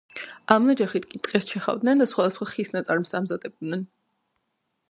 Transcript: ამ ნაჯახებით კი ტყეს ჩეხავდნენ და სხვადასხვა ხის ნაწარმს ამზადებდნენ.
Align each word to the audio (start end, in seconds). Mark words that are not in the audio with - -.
ამ 0.53 0.63
ნაჯახებით 0.69 1.03
კი 1.11 1.19
ტყეს 1.27 1.45
ჩეხავდნენ 1.49 2.01
და 2.03 2.07
სხვადასხვა 2.13 2.49
ხის 2.53 2.73
ნაწარმს 2.77 3.13
ამზადებდნენ. 3.21 3.85